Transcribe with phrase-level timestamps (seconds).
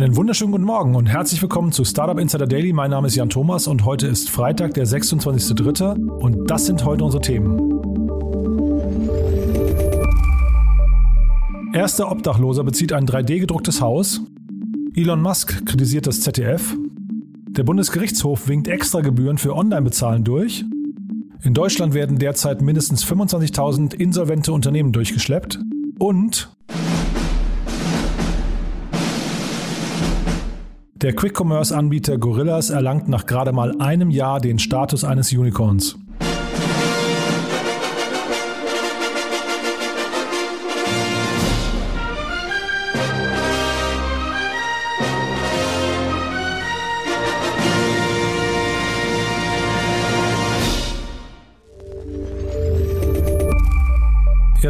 [0.00, 2.72] Einen wunderschönen guten Morgen und herzlich willkommen zu Startup Insider Daily.
[2.72, 6.08] Mein Name ist Jan Thomas und heute ist Freitag, der 26.03.
[6.08, 7.58] und das sind heute unsere Themen.
[11.74, 14.22] Erster Obdachloser bezieht ein 3D-gedrucktes Haus.
[14.94, 16.74] Elon Musk kritisiert das ZDF.
[17.50, 20.64] Der Bundesgerichtshof winkt Extragebühren für Online-Bezahlen durch.
[21.42, 25.58] In Deutschland werden derzeit mindestens 25.000 insolvente Unternehmen durchgeschleppt.
[25.98, 26.48] Und
[31.02, 35.96] Der Quick-Commerce-Anbieter Gorillas erlangt nach gerade mal einem Jahr den Status eines Unicorns.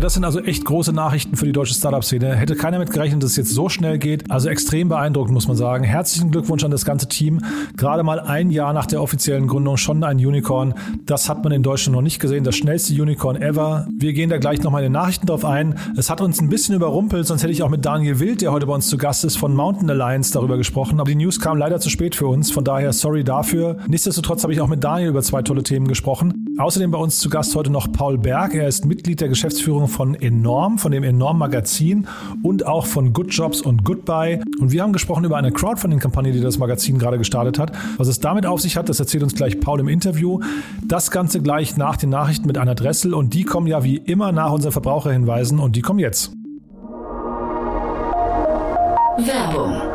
[0.01, 2.35] Das sind also echt große Nachrichten für die deutsche Startup-Szene.
[2.35, 4.31] Hätte keiner mit gerechnet, dass es jetzt so schnell geht.
[4.31, 5.85] Also extrem beeindruckend, muss man sagen.
[5.85, 7.41] Herzlichen Glückwunsch an das ganze Team.
[7.77, 10.73] Gerade mal ein Jahr nach der offiziellen Gründung schon ein Unicorn.
[11.05, 12.45] Das hat man in Deutschland noch nicht gesehen.
[12.45, 13.87] Das schnellste Unicorn ever.
[13.95, 15.79] Wir gehen da gleich nochmal in den Nachrichten drauf ein.
[15.99, 18.65] Es hat uns ein bisschen überrumpelt, sonst hätte ich auch mit Daniel Wild, der heute
[18.67, 20.99] bei uns zu Gast ist, von Mountain Alliance darüber gesprochen.
[20.99, 22.51] Aber die News kam leider zu spät für uns.
[22.51, 23.77] Von daher sorry dafür.
[23.87, 26.47] Nichtsdestotrotz habe ich auch mit Daniel über zwei tolle Themen gesprochen.
[26.61, 28.55] Außerdem bei uns zu Gast heute noch Paul Berg.
[28.55, 32.07] Er ist Mitglied der Geschäftsführung von Enorm, von dem Enorm Magazin
[32.43, 34.43] und auch von Good Jobs und Goodbye.
[34.61, 37.73] Und wir haben gesprochen über eine Crowdfunding-Kampagne, die das Magazin gerade gestartet hat.
[37.97, 40.41] Was es damit auf sich hat, das erzählt uns gleich Paul im Interview.
[40.87, 44.31] Das Ganze gleich nach den Nachrichten mit Anna Dressel und die kommen ja wie immer
[44.31, 46.31] nach unseren Verbraucherhinweisen und die kommen jetzt.
[49.17, 49.90] Werbung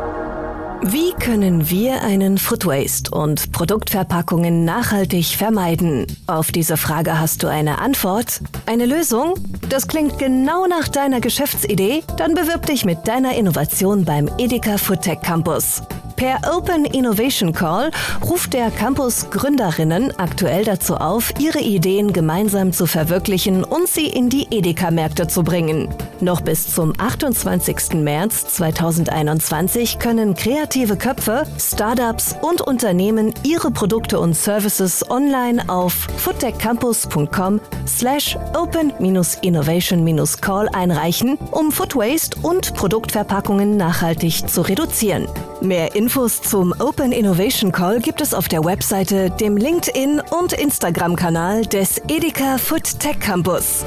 [0.82, 6.06] wie können wir einen Food Waste und Produktverpackungen nachhaltig vermeiden?
[6.26, 8.40] Auf diese Frage hast du eine Antwort?
[8.66, 9.34] Eine Lösung?
[9.68, 12.02] Das klingt genau nach deiner Geschäftsidee?
[12.18, 15.82] Dann bewirb dich mit deiner Innovation beim Edeka Foodtech Campus.
[16.16, 17.90] Per Open Innovation Call
[18.24, 24.30] ruft der Campus Gründerinnen aktuell dazu auf, ihre Ideen gemeinsam zu verwirklichen und sie in
[24.30, 25.90] die Edeka-Märkte zu bringen.
[26.20, 27.96] Noch bis zum 28.
[27.96, 30.65] März 2021 können kreative
[30.98, 41.72] Köpfe, Startups und Unternehmen ihre Produkte und Services online auf foodtechcampus.com slash open-innovation-call einreichen, um
[41.72, 45.28] Food Waste und Produktverpackungen nachhaltig zu reduzieren.
[45.60, 51.66] Mehr Infos zum Open Innovation Call gibt es auf der Webseite, dem LinkedIn und Instagram-Kanal
[51.66, 53.84] des Edeka Food Tech Campus.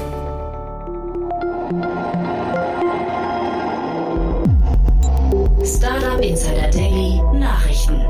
[5.64, 8.00] Startup Insider Daily Nachrichten.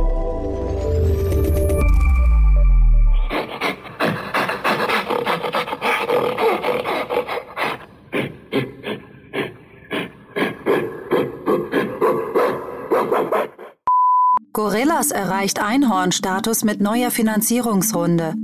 [14.53, 18.35] Gorillas erreicht Einhorn-Status mit neuer Finanzierungsrunde.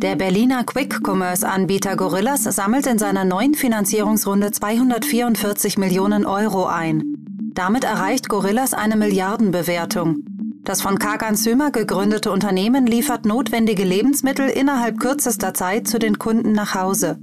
[0.00, 7.17] Der Berliner Quick-Commerce-Anbieter Gorillas sammelt in seiner neuen Finanzierungsrunde 244 Millionen Euro ein.
[7.58, 10.18] Damit erreicht Gorillas eine Milliardenbewertung.
[10.62, 16.52] Das von Kagan Sömer gegründete Unternehmen liefert notwendige Lebensmittel innerhalb kürzester Zeit zu den Kunden
[16.52, 17.18] nach Hause.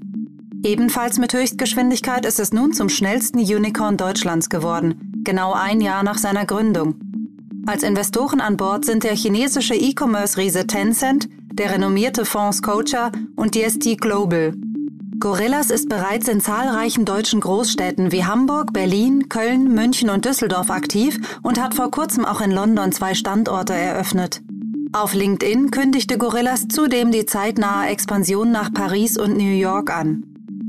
[0.61, 6.17] Ebenfalls mit Höchstgeschwindigkeit ist es nun zum schnellsten Unicorn Deutschlands geworden, genau ein Jahr nach
[6.17, 6.95] seiner Gründung.
[7.65, 14.01] Als Investoren an Bord sind der chinesische E-Commerce-Riese Tencent, der renommierte Fonds Coacher und DST
[14.01, 14.51] Global.
[15.19, 21.17] Gorillas ist bereits in zahlreichen deutschen Großstädten wie Hamburg, Berlin, Köln, München und Düsseldorf aktiv
[21.41, 24.41] und hat vor kurzem auch in London zwei Standorte eröffnet.
[24.93, 30.23] Auf LinkedIn kündigte Gorillas zudem die zeitnahe Expansion nach Paris und New York an.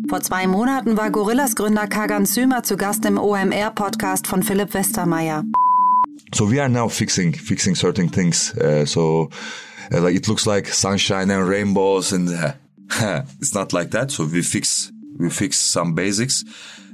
[0.09, 5.43] Vor zwei Monaten war Gorillas Gründer Kagan Sümer zu Gast im OMR-Podcast von Philipp Westermeier.
[6.35, 8.55] So we are now fixing fixing certain things.
[8.57, 9.29] Uh, so
[9.93, 12.53] uh, like it looks like sunshine and rainbows, and uh,
[13.41, 14.11] it's not like that.
[14.11, 16.45] So we fix we fix some basics,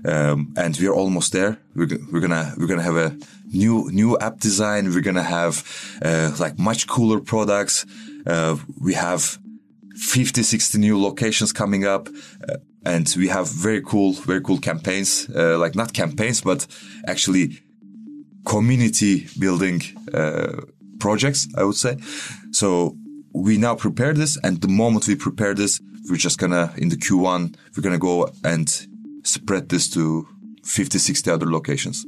[0.04, 1.58] um, and we're almost there.
[1.74, 4.90] We're, we're gonna we're gonna have a new new app design.
[4.90, 5.64] We're gonna have
[6.02, 7.86] uh, like much cooler products.
[8.26, 9.38] Uh, we have
[9.96, 12.08] 50, 60 new locations coming up.
[12.48, 16.66] Uh, and we have very cool, very cool campaigns, like not campaigns, but
[17.06, 17.60] actually
[18.44, 19.80] community building
[20.12, 20.62] uh,
[20.98, 21.96] projects, I would say.
[22.50, 22.96] So
[23.34, 26.96] we now prepare this, and the moment we prepare this, we're just gonna in the
[26.96, 28.68] Q1 we're gonna go and
[29.22, 30.26] spread this to
[30.64, 32.04] 50, 60 other locations.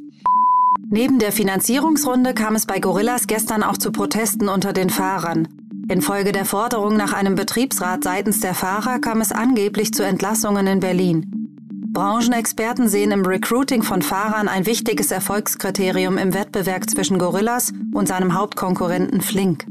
[0.91, 5.49] Neben der Finanzierungsrunde kam es bei Gorillas gestern auch zu Protesten unter den Fahrern.
[5.89, 10.81] Infolge der Forderung nach einem Betriebsrat seitens der Fahrer kam es angeblich zu Entlassungen in
[10.81, 11.45] Berlin.
[11.93, 18.35] Branchenexperten sehen im Recruiting von Fahrern ein wichtiges Erfolgskriterium im Wettbewerb zwischen Gorillas und seinem
[18.35, 19.65] Hauptkonkurrenten Flink.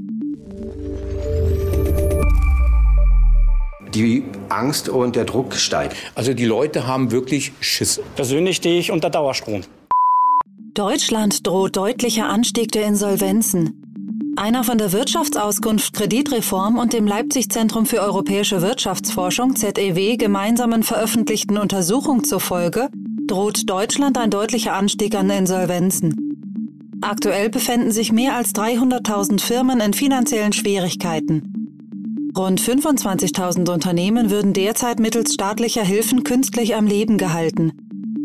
[3.95, 5.95] Die Angst und der Druck steigen.
[6.15, 8.01] Also die Leute haben wirklich Schiss.
[8.15, 9.61] Persönlich stehe ich unter Dauerstrom.
[10.73, 13.83] Deutschland droht deutlicher Anstieg der Insolvenzen.
[14.35, 21.57] Einer von der Wirtschaftsauskunft Kreditreform und dem Leipzig Zentrum für europäische Wirtschaftsforschung ZEW gemeinsamen veröffentlichten
[21.57, 22.89] Untersuchung zufolge
[23.27, 26.99] droht Deutschland ein deutlicher Anstieg an Insolvenzen.
[27.01, 31.62] Aktuell befinden sich mehr als 300.000 Firmen in finanziellen Schwierigkeiten.
[32.35, 37.73] Rund 25.000 Unternehmen würden derzeit mittels staatlicher Hilfen künstlich am Leben gehalten.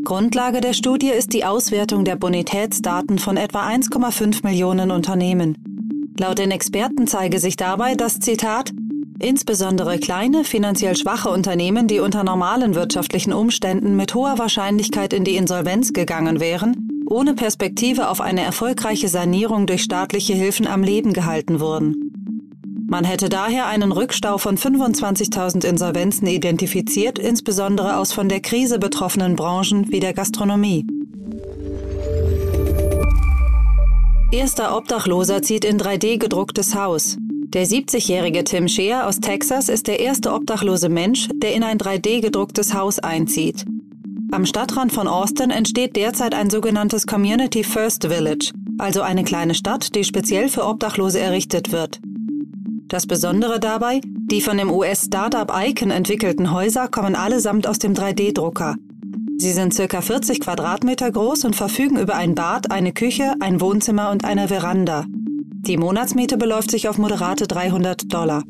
[0.05, 6.15] Grundlage der Studie ist die Auswertung der Bonitätsdaten von etwa 1,5 Millionen Unternehmen.
[6.19, 8.73] Laut den Experten zeige sich dabei, dass Zitat
[9.21, 15.37] Insbesondere kleine, finanziell schwache Unternehmen, die unter normalen wirtschaftlichen Umständen mit hoher Wahrscheinlichkeit in die
[15.37, 21.61] Insolvenz gegangen wären, ohne Perspektive auf eine erfolgreiche Sanierung durch staatliche Hilfen am Leben gehalten
[21.61, 22.08] wurden.
[22.91, 29.37] Man hätte daher einen Rückstau von 25.000 Insolvenzen identifiziert, insbesondere aus von der Krise betroffenen
[29.37, 30.87] Branchen wie der Gastronomie.
[34.33, 37.19] Erster Obdachloser zieht in 3D gedrucktes Haus.
[37.21, 42.23] Der 70-jährige Tim Scheer aus Texas ist der erste obdachlose Mensch, der in ein 3D
[42.23, 43.67] gedrucktes Haus einzieht.
[44.31, 49.95] Am Stadtrand von Austin entsteht derzeit ein sogenanntes Community First Village, also eine kleine Stadt,
[49.95, 52.01] die speziell für Obdachlose errichtet wird.
[52.89, 58.77] Das Besondere dabei, die von dem US-Startup Icon entwickelten Häuser kommen allesamt aus dem 3D-Drucker.
[59.37, 64.11] Sie sind circa 40 Quadratmeter groß und verfügen über ein Bad, eine Küche, ein Wohnzimmer
[64.11, 65.05] und eine Veranda.
[65.07, 68.43] Die Monatsmiete beläuft sich auf moderate 300 Dollar.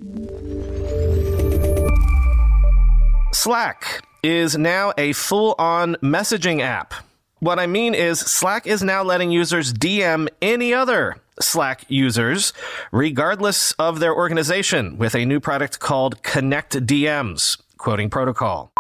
[3.32, 6.94] Slack is now a full-on messaging app.
[7.40, 12.52] What I mean is Slack is now letting users DM any other Slack users,
[12.93, 18.73] regardless of their organization, with a new product called Connect DMs, quoting protocol.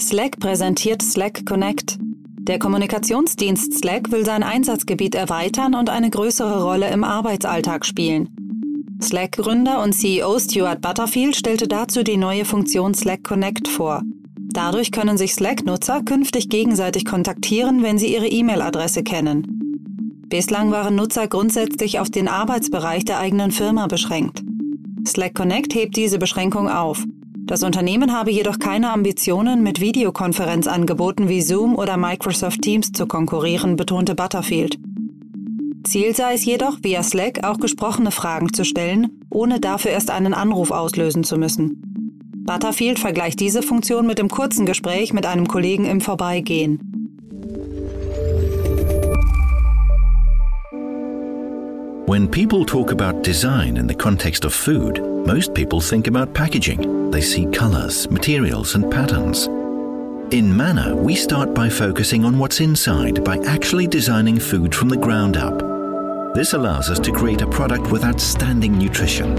[0.00, 1.98] Slack präsentiert Slack Connect.
[2.38, 8.28] Der Kommunikationsdienst Slack will sein Einsatzgebiet erweitern und eine größere Rolle im Arbeitsalltag spielen.
[9.00, 14.02] Slack-Gründer und CEO Stuart Butterfield stellte dazu die neue Funktion Slack Connect vor.
[14.52, 19.71] Dadurch können sich Slack-Nutzer künftig gegenseitig kontaktieren, wenn sie ihre E-Mail-Adresse kennen.
[20.32, 24.42] Bislang waren Nutzer grundsätzlich auf den Arbeitsbereich der eigenen Firma beschränkt.
[25.06, 27.04] Slack Connect hebt diese Beschränkung auf.
[27.44, 33.76] Das Unternehmen habe jedoch keine Ambitionen, mit Videokonferenzangeboten wie Zoom oder Microsoft Teams zu konkurrieren,
[33.76, 34.78] betonte Butterfield.
[35.84, 40.32] Ziel sei es jedoch, via Slack auch gesprochene Fragen zu stellen, ohne dafür erst einen
[40.32, 41.82] Anruf auslösen zu müssen.
[42.46, 46.91] Butterfield vergleicht diese Funktion mit dem kurzen Gespräch mit einem Kollegen im Vorbeigehen.
[52.12, 57.10] When people talk about design in the context of food, most people think about packaging.
[57.10, 59.46] They see colors, materials, and patterns.
[60.30, 64.96] In Manner, we start by focusing on what's inside by actually designing food from the
[64.98, 65.58] ground up.
[66.34, 69.38] This allows us to create a product with outstanding nutrition.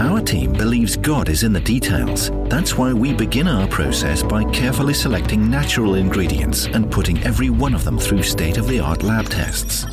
[0.00, 2.30] Our team believes God is in the details.
[2.48, 7.74] That's why we begin our process by carefully selecting natural ingredients and putting every one
[7.74, 9.84] of them through state of the art lab tests.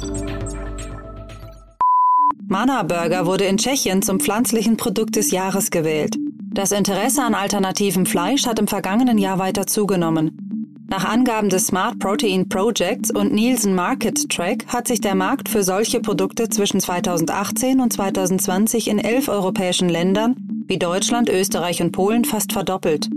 [2.47, 6.15] Mana Burger wurde in Tschechien zum pflanzlichen Produkt des Jahres gewählt.
[6.53, 10.85] Das Interesse an alternativem Fleisch hat im vergangenen Jahr weiter zugenommen.
[10.87, 15.63] Nach Angaben des Smart Protein Projects und Nielsen Market Track hat sich der Markt für
[15.63, 20.35] solche Produkte zwischen 2018 und 2020 in elf europäischen Ländern
[20.67, 23.09] wie Deutschland, Österreich und Polen fast verdoppelt.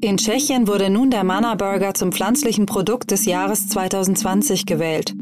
[0.00, 5.14] In Tschechien wurde nun der Mana Burger zum pflanzlichen Produkt des Jahres 2020 gewählt.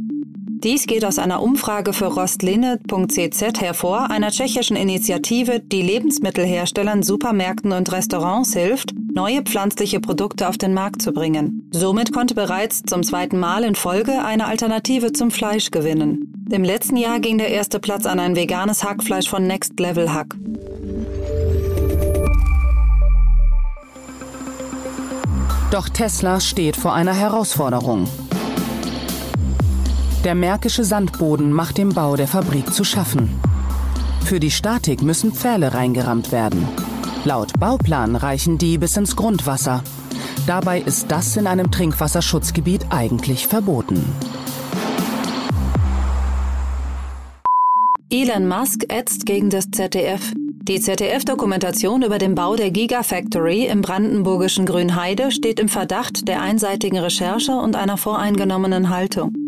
[0.64, 7.92] Dies geht aus einer Umfrage für rostline.cz hervor, einer tschechischen Initiative, die Lebensmittelherstellern, Supermärkten und
[7.92, 11.68] Restaurants hilft, neue pflanzliche Produkte auf den Markt zu bringen.
[11.70, 16.46] Somit konnte bereits zum zweiten Mal in Folge eine Alternative zum Fleisch gewinnen.
[16.50, 20.34] Im letzten Jahr ging der erste Platz an ein veganes Hackfleisch von Next Level Hack.
[25.70, 28.08] Doch Tesla steht vor einer Herausforderung.
[30.24, 33.28] Der märkische Sandboden macht dem Bau der Fabrik zu schaffen.
[34.24, 36.66] Für die Statik müssen Pfähle reingerammt werden.
[37.24, 39.84] Laut Bauplan reichen die bis ins Grundwasser.
[40.46, 44.02] Dabei ist das in einem Trinkwasserschutzgebiet eigentlich verboten.
[48.08, 50.32] Elon Musk ätzt gegen das ZDF.
[50.62, 56.98] Die ZDF-Dokumentation über den Bau der Gigafactory im brandenburgischen Grünheide steht im Verdacht der einseitigen
[56.98, 59.43] Recherche und einer voreingenommenen Haltung.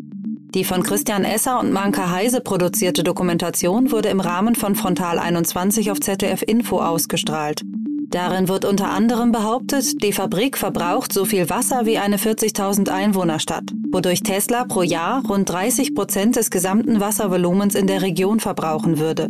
[0.56, 5.90] Die von Christian Esser und Manka Heise produzierte Dokumentation wurde im Rahmen von Frontal 21
[5.90, 7.60] auf ZDF Info ausgestrahlt.
[8.08, 13.64] Darin wird unter anderem behauptet, die Fabrik verbraucht so viel Wasser wie eine 40.000 Einwohnerstadt,
[13.92, 19.28] wodurch Tesla pro Jahr rund 30 Prozent des gesamten Wasservolumens in der Region verbrauchen würde.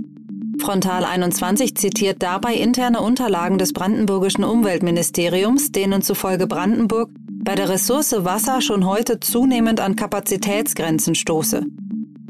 [0.60, 7.10] Frontal 21 zitiert dabei interne Unterlagen des brandenburgischen Umweltministeriums, denen zufolge Brandenburg
[7.46, 11.62] bei der Ressource Wasser schon heute zunehmend an Kapazitätsgrenzen stoße.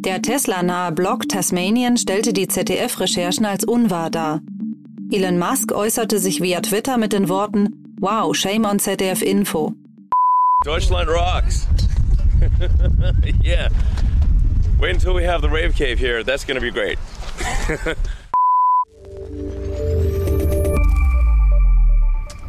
[0.01, 4.43] Der Tesla-nahe Blog Tasmanian stellte die ZDF-Recherchen als unwahr dar.
[5.11, 9.73] Elon Musk äußerte sich via Twitter mit den Worten Wow, shame on ZDF Info.
[10.65, 11.67] Deutschland rocks.
[13.43, 13.71] yeah.
[14.79, 16.23] Wait until we have the rave cave here.
[16.23, 16.99] That's to be great.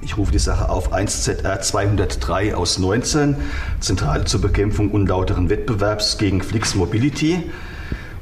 [0.01, 3.36] Ich rufe die Sache auf 1ZR 203 aus 19,
[3.80, 7.44] Zentrale zur Bekämpfung unlauteren Wettbewerbs gegen Flix Mobility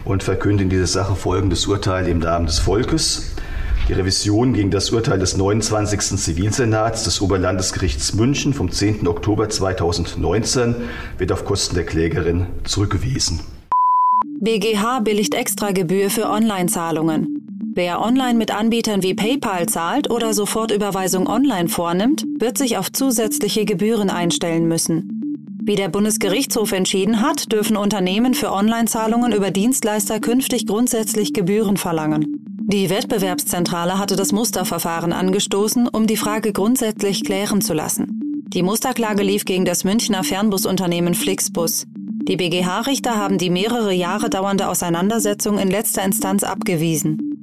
[0.05, 3.36] und verkünde in dieser Sache folgendes Urteil im Namen des Volkes.
[3.88, 6.17] Die Revision gegen das Urteil des 29.
[6.17, 9.08] Zivilsenats des Oberlandesgerichts München vom 10.
[9.08, 10.75] Oktober 2019
[11.20, 13.41] wird auf Kosten der Klägerin zurückgewiesen.
[14.39, 17.35] BGH billigt Extragebühr für Online-Zahlungen.
[17.77, 23.65] Wer online mit Anbietern wie PayPal zahlt oder Sofortüberweisung online vornimmt, wird sich auf zusätzliche
[23.65, 25.60] Gebühren einstellen müssen.
[25.62, 32.39] Wie der Bundesgerichtshof entschieden hat, dürfen Unternehmen für Online-Zahlungen über Dienstleister künftig grundsätzlich Gebühren verlangen.
[32.62, 38.46] Die Wettbewerbszentrale hatte das Musterverfahren angestoßen, um die Frage grundsätzlich klären zu lassen.
[38.53, 41.88] Die Musterklage lief gegen das Münchner Fernbusunternehmen Flixbus.
[42.25, 47.35] Die BGH-Richter haben die mehrere Jahre dauernde Auseinandersetzung in letzter Instanz abgewiesen.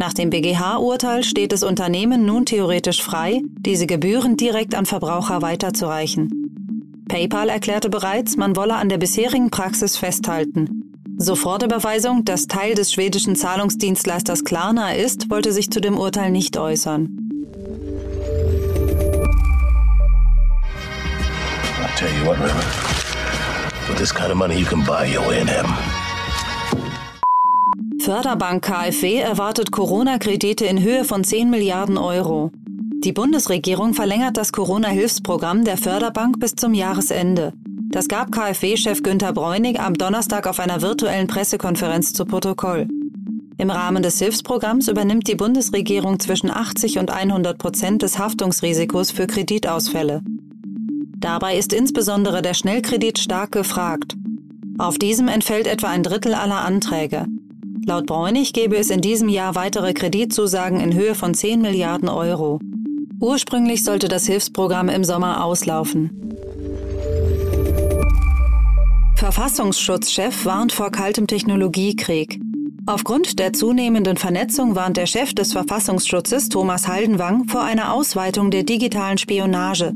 [0.00, 7.04] Nach dem BGH-Urteil steht es Unternehmen nun theoretisch frei, diese Gebühren direkt an Verbraucher weiterzureichen.
[7.08, 10.94] PayPal erklärte bereits, man wolle an der bisherigen Praxis festhalten.
[11.16, 17.08] Sofortüberweisung, das Teil des schwedischen Zahlungsdienstleisters Klarna ist, wollte sich zu dem Urteil nicht äußern.
[21.80, 22.62] I tell you what, River.
[23.88, 25.72] With this kind of money, you can buy your way in heaven.
[28.00, 32.52] Förderbank KfW erwartet Corona-Kredite in Höhe von 10 Milliarden Euro.
[33.04, 37.52] Die Bundesregierung verlängert das Corona-Hilfsprogramm der Förderbank bis zum Jahresende.
[37.90, 42.86] Das gab KfW-Chef Günter Bräunig am Donnerstag auf einer virtuellen Pressekonferenz zu Protokoll.
[43.56, 49.26] Im Rahmen des Hilfsprogramms übernimmt die Bundesregierung zwischen 80 und 100 Prozent des Haftungsrisikos für
[49.26, 50.22] Kreditausfälle.
[51.16, 54.14] Dabei ist insbesondere der Schnellkredit stark gefragt.
[54.78, 57.26] Auf diesem entfällt etwa ein Drittel aller Anträge.
[57.88, 62.60] Laut Bräunig gäbe es in diesem Jahr weitere Kreditzusagen in Höhe von 10 Milliarden Euro.
[63.18, 66.36] Ursprünglich sollte das Hilfsprogramm im Sommer auslaufen.
[69.16, 72.38] Verfassungsschutzchef warnt vor kaltem Technologiekrieg.
[72.84, 78.64] Aufgrund der zunehmenden Vernetzung warnt der Chef des Verfassungsschutzes Thomas Haldenwang vor einer Ausweitung der
[78.64, 79.94] digitalen Spionage.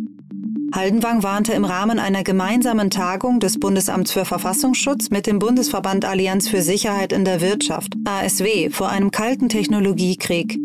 [0.74, 6.48] Haldenwang warnte im Rahmen einer gemeinsamen Tagung des Bundesamts für Verfassungsschutz mit dem Bundesverband Allianz
[6.48, 10.58] für Sicherheit in der Wirtschaft, ASW, vor einem kalten Technologiekrieg.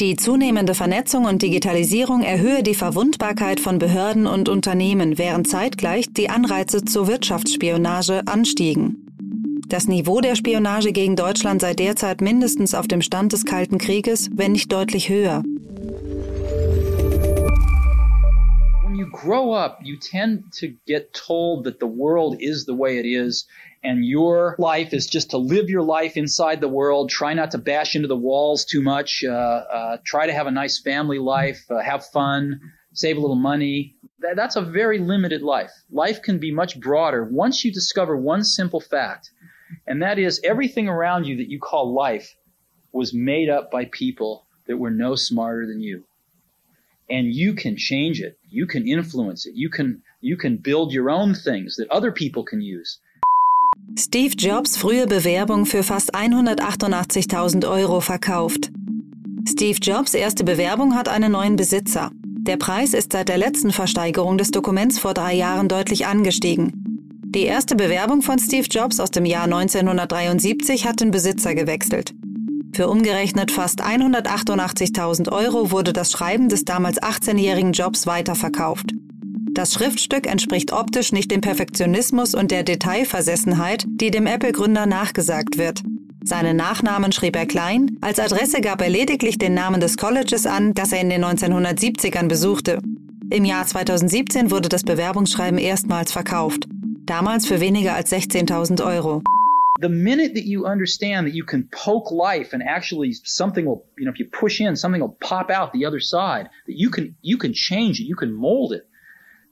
[0.00, 6.28] Die zunehmende Vernetzung und Digitalisierung erhöhe die Verwundbarkeit von Behörden und Unternehmen, während zeitgleich die
[6.28, 9.06] Anreize zur Wirtschaftsspionage anstiegen.
[9.68, 14.28] Das Niveau der Spionage gegen Deutschland sei derzeit mindestens auf dem Stand des Kalten Krieges,
[14.34, 15.44] wenn nicht deutlich höher.
[19.02, 23.06] You grow up, you tend to get told that the world is the way it
[23.06, 23.46] is
[23.82, 27.10] and your life is just to live your life inside the world.
[27.10, 29.24] Try not to bash into the walls too much.
[29.24, 31.60] Uh, uh, try to have a nice family life.
[31.68, 32.60] Uh, have fun.
[32.94, 33.94] Save a little money.
[34.20, 35.72] That, that's a very limited life.
[35.90, 39.30] Life can be much broader once you discover one simple fact,
[39.88, 42.32] and that is everything around you that you call life
[42.92, 46.04] was made up by people that were no smarter than you.
[47.10, 48.36] And you can change it.
[48.50, 49.54] You can influence it.
[49.54, 53.00] You can you can build your own things that other people can use.
[53.98, 58.70] Steve Jobs frühe Bewerbung für fast 188.000 Euro verkauft.
[59.48, 62.10] Steve Jobs erste Bewerbung hat einen neuen Besitzer.
[62.44, 66.72] Der Preis ist seit der letzten Versteigerung des Dokuments vor drei Jahren deutlich angestiegen.
[67.34, 72.14] Die erste Bewerbung von Steve Jobs aus dem Jahr 1973 hat den Besitzer gewechselt.
[72.74, 78.92] Für umgerechnet fast 188.000 Euro wurde das Schreiben des damals 18-jährigen Jobs weiterverkauft.
[79.52, 85.82] Das Schriftstück entspricht optisch nicht dem Perfektionismus und der Detailversessenheit, die dem Apple-Gründer nachgesagt wird.
[86.24, 90.72] Seinen Nachnamen schrieb er klein, als Adresse gab er lediglich den Namen des Colleges an,
[90.72, 92.78] das er in den 1970ern besuchte.
[93.28, 96.66] Im Jahr 2017 wurde das Bewerbungsschreiben erstmals verkauft,
[97.04, 99.22] damals für weniger als 16.000 Euro.
[99.82, 104.04] The minute that you understand that you can poke life and actually something will you
[104.04, 107.16] know if you push in something will pop out the other side that you can
[107.20, 108.86] you can change it you can mold it.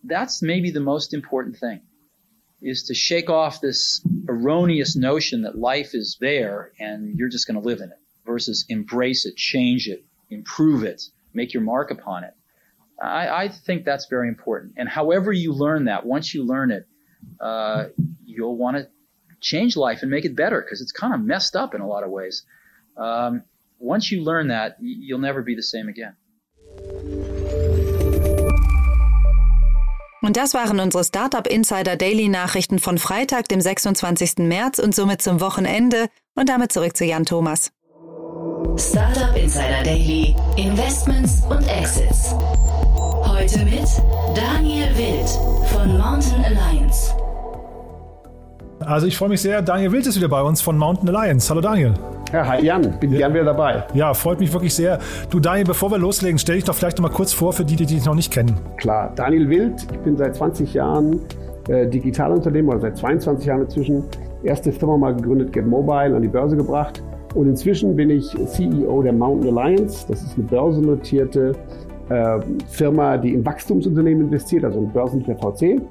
[0.04, 1.80] That's maybe the most important thing
[2.62, 7.60] is to shake off this erroneous notion that life is there and you're just going
[7.60, 11.02] to live in it versus embrace it change it improve it
[11.34, 12.34] make your mark upon it.
[13.02, 14.74] I, I think that's very important.
[14.76, 16.86] And however you learn that once you learn it
[17.40, 17.86] uh,
[18.24, 18.86] you'll want to
[19.40, 22.04] change life and make it better because it's kind of messed up in a lot
[22.04, 22.44] of ways.
[22.96, 23.42] Um,
[23.78, 26.16] once you learn that, you'll never be the same again.
[30.22, 34.38] Und das waren unsere Startup Insider Daily Nachrichten von Freitag, dem 26.
[34.38, 36.08] März und somit zum Wochenende.
[36.34, 37.72] Und damit zurück zu Jan Thomas.
[38.76, 42.34] Startup Insider Daily, Investments und Exits.
[43.24, 43.88] Heute mit
[44.36, 45.28] Daniel Wild
[45.70, 47.14] von Mountain Alliance.
[48.84, 49.60] Also ich freue mich sehr.
[49.60, 51.50] Daniel Wild ist wieder bei uns von Mountain Alliance.
[51.50, 51.92] Hallo Daniel.
[52.32, 53.18] Ja, hi Jan, bin ja.
[53.18, 53.84] gern wieder dabei.
[53.92, 54.98] Ja, freut mich wirklich sehr.
[55.28, 57.76] Du Daniel, bevor wir loslegen, stell dich doch vielleicht noch mal kurz vor für die,
[57.76, 58.58] die dich noch nicht kennen.
[58.78, 61.20] Klar, Daniel Wild, ich bin seit 20 Jahren
[61.68, 64.04] äh, Digitalunternehmer oder seit 22 Jahren inzwischen.
[64.44, 67.02] Erste Firma mal gegründet, Get Mobile, an die Börse gebracht.
[67.34, 70.06] Und inzwischen bin ich CEO der Mountain Alliance.
[70.08, 71.52] Das ist eine börsennotierte
[72.08, 75.82] äh, Firma, die in Wachstumsunternehmen investiert, also ein börsentlicher VC.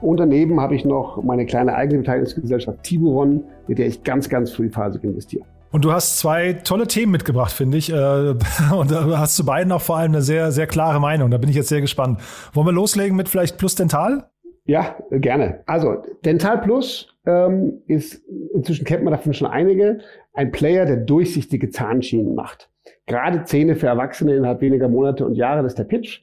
[0.00, 4.52] Und daneben habe ich noch meine kleine eigene Beteiligungsgesellschaft Tiburon, mit der ich ganz, ganz
[4.52, 5.44] frühphasig investiere.
[5.72, 7.92] Und du hast zwei tolle Themen mitgebracht, finde ich.
[7.92, 7.94] Äh,
[8.74, 11.30] und da hast zu beiden auch vor allem eine sehr, sehr klare Meinung.
[11.30, 12.20] Da bin ich jetzt sehr gespannt.
[12.52, 14.30] Wollen wir loslegen mit vielleicht Plus Dental?
[14.64, 15.60] Ja, gerne.
[15.66, 18.22] Also Dental Plus ähm, ist,
[18.54, 19.98] inzwischen kennt man davon schon einige,
[20.32, 22.68] ein Player, der durchsichtige Zahnschienen macht.
[23.06, 26.22] Gerade Zähne für Erwachsene innerhalb weniger Monate und Jahre, das ist der Pitch.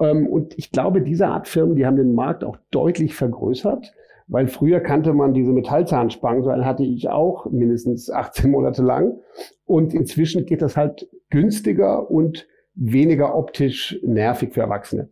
[0.00, 3.92] Ähm, und ich glaube, diese Art Firmen, die haben den Markt auch deutlich vergrößert,
[4.26, 9.18] weil früher kannte man diese Metallzahnspangen, so eine hatte ich auch mindestens 18 Monate lang.
[9.66, 15.08] Und inzwischen geht das halt günstiger und weniger optisch nervig für Erwachsene.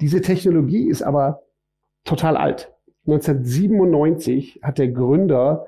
[0.00, 1.42] Diese Technologie ist aber
[2.04, 2.72] total alt.
[3.06, 5.66] 1997 hat der Gründer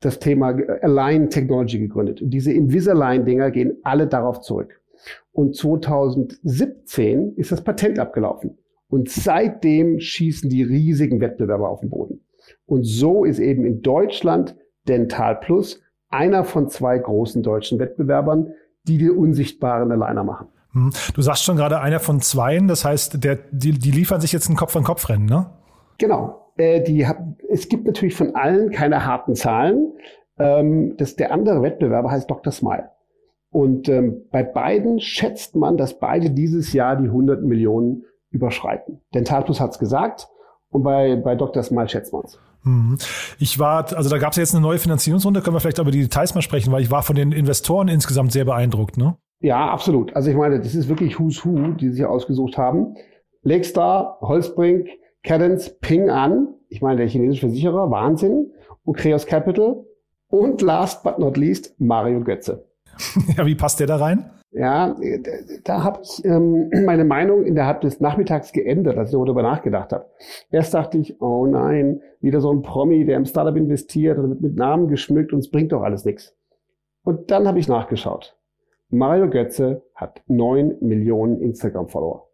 [0.00, 2.22] das Thema Align Technology gegründet.
[2.22, 4.79] Und diese Invisalign-Dinger gehen alle darauf zurück.
[5.32, 8.58] Und 2017 ist das Patent abgelaufen.
[8.88, 12.24] Und seitdem schießen die riesigen Wettbewerber auf den Boden.
[12.66, 14.56] Und so ist eben in Deutschland
[14.88, 18.52] Dental Plus einer von zwei großen deutschen Wettbewerbern,
[18.84, 20.48] die die unsichtbaren Aligner machen.
[20.72, 20.90] Hm.
[21.14, 24.48] Du sagst schon gerade einer von zweien, das heißt, der, die, die liefern sich jetzt
[24.48, 25.50] ein Kopf-an-Kopf-Rennen, ne?
[25.98, 26.52] Genau.
[26.56, 27.06] Äh, die,
[27.48, 29.92] es gibt natürlich von allen keine harten Zahlen.
[30.38, 32.52] Ähm, das, der andere Wettbewerber heißt Dr.
[32.52, 32.90] Smile.
[33.50, 39.00] Und ähm, bei beiden schätzt man, dass beide dieses Jahr die 100 Millionen überschreiten.
[39.12, 40.28] Dentalplus hat's gesagt
[40.70, 41.62] und bei, bei Dr.
[41.62, 42.38] Smile schätzt man's.
[42.62, 42.98] Mhm.
[43.38, 46.02] Ich war, also da gab es jetzt eine neue Finanzierungsrunde, können wir vielleicht über die
[46.02, 49.16] Details mal sprechen, weil ich war von den Investoren insgesamt sehr beeindruckt, ne?
[49.40, 50.14] Ja, absolut.
[50.14, 52.94] Also ich meine, das ist wirklich Who's Who, die sich ausgesucht haben.
[53.42, 54.88] Lakestar, Holzbrink,
[55.24, 58.52] Cadence, Ping an, ich meine, der chinesische Versicherer, Wahnsinn,
[58.84, 59.84] und Creos Capital
[60.28, 62.69] und last but not least Mario Götze.
[63.36, 64.30] ja, wie passt der da rein?
[64.52, 64.96] Ja,
[65.64, 70.06] da habe ich ähm, meine Meinung innerhalb des Nachmittags geändert, als ich darüber nachgedacht habe.
[70.50, 74.40] Erst dachte ich, oh nein, wieder so ein Promi, der im Startup investiert und wird
[74.40, 76.36] mit Namen geschmückt und es bringt doch alles nichts.
[77.04, 78.36] Und dann habe ich nachgeschaut.
[78.88, 82.26] Mario Götze hat neun Millionen Instagram-Follower.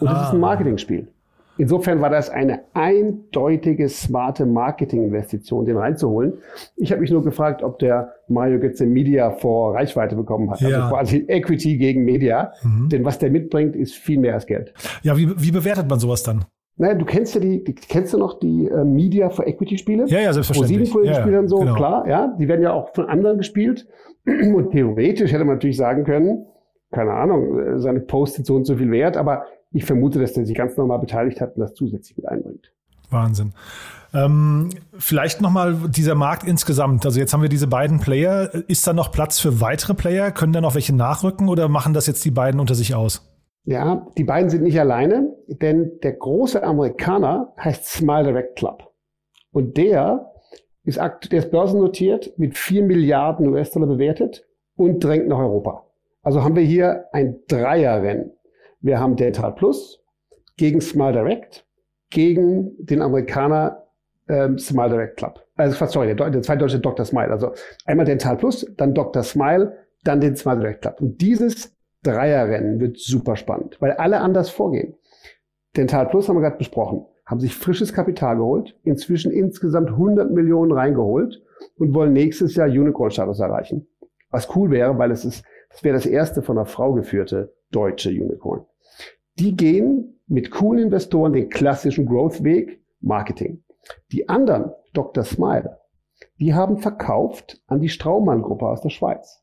[0.00, 0.22] Und das ah.
[0.24, 0.40] ist ein ah.
[0.40, 1.11] Marketingspiel.
[1.58, 6.34] Insofern war das eine eindeutige, smarte Marketinginvestition, den reinzuholen.
[6.76, 10.62] Ich habe mich nur gefragt, ob der Mario Götze Media vor Reichweite bekommen hat.
[10.62, 10.84] Also ja.
[10.84, 12.52] Also quasi Equity gegen Media.
[12.62, 12.88] Mhm.
[12.88, 14.72] Denn was der mitbringt, ist viel mehr als Geld.
[15.02, 16.44] Ja, wie, wie bewertet man sowas dann?
[16.78, 20.06] Naja, du kennst ja die, die kennst du noch die äh, Media for Equity Spiele?
[20.06, 20.94] Ja, ja, selbstverständlich.
[20.94, 21.74] Wo sieben ja, Spielern so, genau.
[21.74, 22.34] klar, ja.
[22.38, 23.86] Die werden ja auch von anderen gespielt.
[24.24, 26.46] Und theoretisch hätte man natürlich sagen können,
[26.90, 30.32] keine Ahnung, äh, seine Post sind so und so viel wert, aber ich vermute, dass
[30.32, 32.72] der sich ganz normal beteiligt hat und das zusätzlich mit einbringt.
[33.10, 33.52] Wahnsinn.
[34.14, 37.04] Ähm, vielleicht nochmal dieser Markt insgesamt.
[37.06, 38.50] Also jetzt haben wir diese beiden Player.
[38.68, 40.30] Ist da noch Platz für weitere Player?
[40.30, 43.28] Können da noch welche nachrücken oder machen das jetzt die beiden unter sich aus?
[43.64, 48.92] Ja, die beiden sind nicht alleine, denn der große Amerikaner heißt Smile Direct Club.
[49.52, 50.32] Und der
[50.84, 55.86] ist, der ist börsennotiert mit 4 Milliarden US-Dollar bewertet und drängt nach Europa.
[56.22, 58.32] Also haben wir hier ein Dreierrennen.
[58.82, 60.02] Wir haben Dental Plus
[60.56, 61.64] gegen Smile Direct,
[62.10, 63.86] gegen den Amerikaner
[64.28, 65.40] ähm, Smile Direct Club.
[65.54, 67.04] Also sorry, der, der zweite deutsche Dr.
[67.04, 67.30] Smile.
[67.30, 67.52] Also
[67.86, 69.22] einmal Dental Plus, dann Dr.
[69.22, 71.00] Smile, dann den Smile Direct Club.
[71.00, 74.94] Und dieses Dreierrennen wird super spannend, weil alle anders vorgehen.
[75.76, 80.72] Dental Plus haben wir gerade besprochen, haben sich frisches Kapital geholt, inzwischen insgesamt 100 Millionen
[80.72, 81.40] reingeholt
[81.78, 83.86] und wollen nächstes Jahr Unicorn-Status erreichen.
[84.30, 88.10] Was cool wäre, weil es ist, das wäre das erste von einer Frau geführte deutsche
[88.10, 88.66] Unicorn.
[89.38, 93.62] Die gehen mit coolen Investoren den klassischen Growth-Weg, Marketing.
[94.12, 95.24] Die anderen, Dr.
[95.24, 95.78] Smile,
[96.38, 99.42] die haben verkauft an die Straumann-Gruppe aus der Schweiz.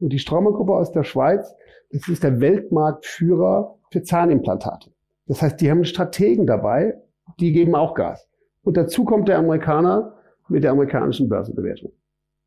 [0.00, 1.54] Und die Straumann-Gruppe aus der Schweiz,
[1.90, 4.90] das ist der Weltmarktführer für Zahnimplantate.
[5.26, 7.00] Das heißt, die haben Strategen dabei,
[7.40, 8.28] die geben auch Gas.
[8.62, 10.16] Und dazu kommt der Amerikaner
[10.48, 11.92] mit der amerikanischen Börsenbewertung.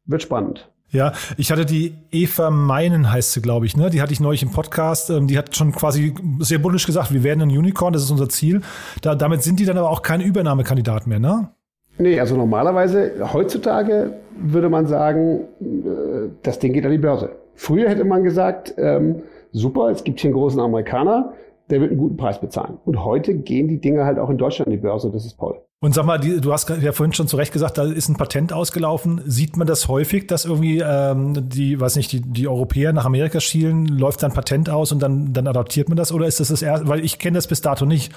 [0.05, 0.70] Wird spannend.
[0.91, 3.89] Ja, ich hatte die Eva Meinen, heißt sie, glaube ich, ne?
[3.89, 5.09] Die hatte ich neulich im Podcast.
[5.09, 8.27] Ähm, die hat schon quasi sehr bullisch gesagt, wir werden ein Unicorn, das ist unser
[8.27, 8.61] Ziel.
[9.01, 11.49] Da, damit sind die dann aber auch kein Übernahmekandidat mehr, ne?
[11.97, 17.29] Nee, also normalerweise, heutzutage würde man sagen, äh, das Ding geht an die Börse.
[17.55, 19.21] Früher hätte man gesagt, ähm,
[19.53, 21.33] super, es gibt hier einen großen Amerikaner,
[21.69, 22.79] der wird einen guten Preis bezahlen.
[22.83, 25.61] Und heute gehen die Dinge halt auch in Deutschland an die Börse, das ist toll.
[25.83, 28.15] Und sag mal, die, du hast ja vorhin schon zu Recht gesagt, da ist ein
[28.15, 29.19] Patent ausgelaufen.
[29.25, 33.39] Sieht man das häufig, dass irgendwie ähm, die, weiß nicht, die, die Europäer nach Amerika
[33.39, 36.11] schielen, läuft dann Patent aus und dann, dann adaptiert man das?
[36.11, 38.13] Oder ist das das erste, weil ich kenne das bis dato nicht.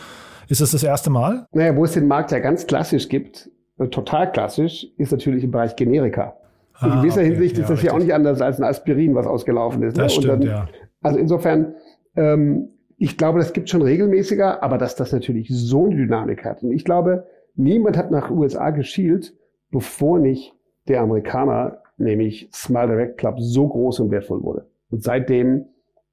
[0.46, 1.46] Ist das das erste Mal?
[1.52, 3.48] Naja, wo es den Markt ja ganz klassisch gibt,
[3.78, 6.36] äh, total klassisch, ist natürlich im Bereich Generika.
[6.82, 7.86] In ah, gewisser okay, Hinsicht ist ja, das richtig.
[7.86, 9.96] ja auch nicht anders als ein Aspirin, was ausgelaufen ist.
[9.96, 10.02] Ne?
[10.02, 10.68] Das stimmt, dann, ja.
[11.00, 11.76] Also insofern,
[12.14, 16.62] ähm, ich glaube, das gibt schon regelmäßiger, aber dass das natürlich so eine Dynamik hat.
[16.62, 19.34] Und ich glaube, Niemand hat nach USA geschielt,
[19.70, 20.54] bevor nicht
[20.88, 24.66] der Amerikaner, nämlich Smile Direct Club, so groß und wertvoll wurde.
[24.90, 25.66] Und seitdem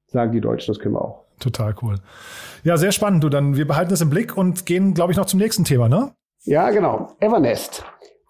[0.07, 1.25] sagen die Deutschen, das können wir auch.
[1.39, 1.95] Total cool.
[2.63, 3.23] Ja, sehr spannend.
[3.23, 5.89] Du, dann, wir behalten das im Blick und gehen, glaube ich, noch zum nächsten Thema,
[5.89, 6.11] ne?
[6.43, 7.09] Ja, genau.
[7.19, 7.83] Evernest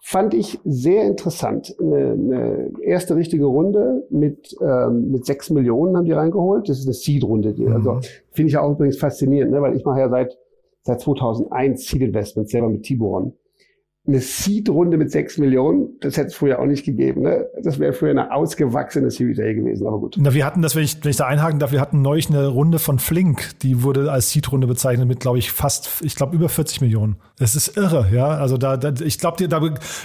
[0.04, 1.74] fand ich sehr interessant.
[1.80, 6.68] Eine, eine erste richtige Runde mit, ähm, mit sechs Millionen haben die reingeholt.
[6.68, 7.54] Das ist eine Seed-Runde.
[7.56, 7.72] Mhm.
[7.72, 8.00] Also
[8.32, 9.62] finde ich auch übrigens faszinierend, ne?
[9.62, 10.36] weil ich mache ja seit
[10.82, 13.34] seit 2001 Seed Investments selber mit Tiburon.
[14.04, 17.22] Eine Seed-Runde mit sechs Millionen, das hätte es früher auch nicht gegeben.
[17.22, 17.46] Ne?
[17.62, 20.16] Das wäre früher eine ausgewachsene Series A gewesen, aber gut.
[20.18, 22.48] Na, wir hatten das, wenn ich, wenn ich da einhaken darf, wir hatten neulich eine
[22.48, 26.48] Runde von Flink, die wurde als Seed-Runde bezeichnet mit, glaube ich, fast, ich glaube, über
[26.48, 27.16] 40 Millionen.
[27.38, 28.26] Das ist irre, ja.
[28.26, 29.60] Also da, da ich glaube, da,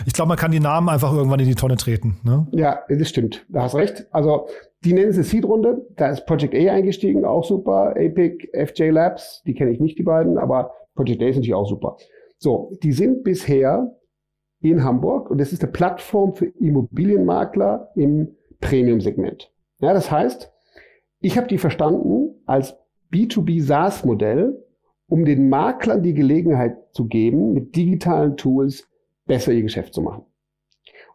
[0.06, 2.18] ich glaube, man kann die Namen einfach irgendwann in die Tonne treten.
[2.24, 2.46] Ne?
[2.52, 3.48] Ja, das stimmt.
[3.50, 4.06] Da hast recht.
[4.12, 4.48] Also
[4.84, 5.88] die nennen es eine Seed-Runde.
[5.96, 7.96] Da ist Project A eingestiegen, auch super.
[7.98, 11.68] Apic, FJ Labs, die kenne ich nicht, die beiden, aber Project A ist natürlich auch
[11.68, 11.98] super.
[12.38, 13.96] So, die sind bisher
[14.62, 19.52] in Hamburg und das ist eine Plattform für Immobilienmakler im Premium-Segment.
[19.80, 20.52] Ja, das heißt,
[21.20, 22.76] ich habe die verstanden als
[23.12, 24.64] B2B SaaS-Modell,
[25.08, 28.90] um den Maklern die Gelegenheit zu geben, mit digitalen Tools
[29.26, 30.26] besser ihr Geschäft zu machen.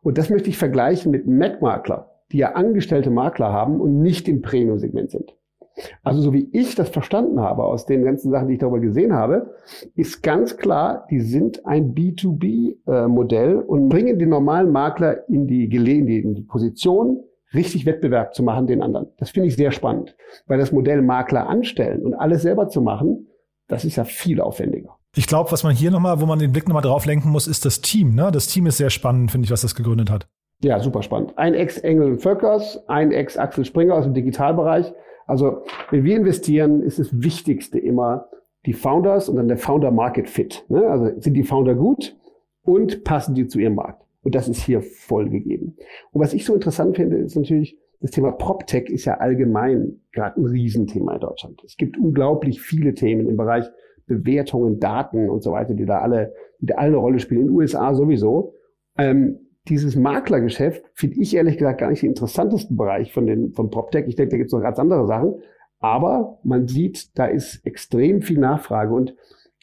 [0.02, 4.42] Und das möchte ich vergleichen mit Mac-Makler die ja angestellte Makler haben und nicht im
[4.42, 5.36] Premium-Segment sind.
[6.02, 9.12] Also so wie ich das verstanden habe aus den ganzen Sachen, die ich darüber gesehen
[9.12, 9.54] habe,
[9.94, 15.64] ist ganz klar, die sind ein B2B-Modell äh, und bringen den normalen Makler in die,
[15.64, 17.22] in die, in die Position,
[17.54, 19.08] richtig Wettbewerb zu machen den anderen.
[19.18, 23.28] Das finde ich sehr spannend, weil das Modell Makler anstellen und alles selber zu machen,
[23.68, 24.98] das ist ja viel aufwendiger.
[25.14, 27.66] Ich glaube, was man hier nochmal, wo man den Blick nochmal drauf lenken muss, ist
[27.66, 28.14] das Team.
[28.14, 28.30] Ne?
[28.32, 30.26] Das Team ist sehr spannend, finde ich, was das gegründet hat.
[30.62, 31.36] Ja, super spannend.
[31.36, 34.92] Ein Ex-Engel Völkers, ein Ex-Axel Springer aus dem Digitalbereich.
[35.26, 38.28] Also, wenn wir investieren, ist das Wichtigste immer
[38.66, 40.64] die Founders und dann der Founder Market Fit.
[40.68, 40.86] Ne?
[40.86, 42.16] Also sind die Founder gut
[42.62, 44.04] und passen die zu ihrem Markt.
[44.22, 45.76] Und das ist hier voll gegeben.
[46.12, 50.40] Und was ich so interessant finde, ist natürlich, das Thema PropTech ist ja allgemein gerade
[50.40, 51.62] ein Riesenthema in Deutschland.
[51.64, 53.66] Es gibt unglaublich viele Themen im Bereich
[54.06, 57.42] Bewertungen, Daten und so weiter, die da alle, die da alle eine Rolle spielen.
[57.42, 58.54] In den USA sowieso.
[58.96, 63.70] Ähm, dieses Maklergeschäft finde ich ehrlich gesagt gar nicht den interessantesten Bereich von den von
[63.70, 64.06] PropTech.
[64.08, 65.34] Ich denke, da gibt es noch ganz andere Sachen.
[65.78, 68.94] Aber man sieht, da ist extrem viel Nachfrage.
[68.94, 69.14] Und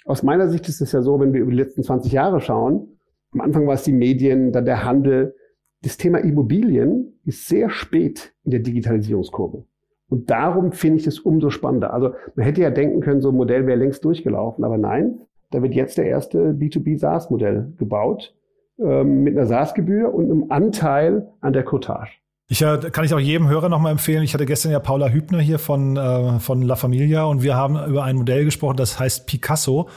[0.06, 3.00] aus meiner Sicht ist es ja so, wenn wir über die letzten 20 Jahre schauen,
[3.32, 5.36] am Anfang war es die Medien, dann der Handel.
[5.82, 9.66] Das Thema Immobilien ist sehr spät in der Digitalisierungskurve.
[10.10, 11.94] Und darum finde ich es umso spannender.
[11.94, 15.62] Also man hätte ja denken können, so ein Modell wäre längst durchgelaufen, aber nein, da
[15.62, 18.36] wird jetzt der erste B2B SaaS-Modell gebaut
[18.84, 22.12] ähm, mit einer SaaS-Gebühr und einem Anteil an der Cottage.
[22.52, 24.24] Ich äh, kann ich auch jedem Hörer nochmal empfehlen.
[24.24, 27.78] Ich hatte gestern ja Paula Hübner hier von, äh, von La Familia und wir haben
[27.88, 29.88] über ein Modell gesprochen, das heißt Picasso.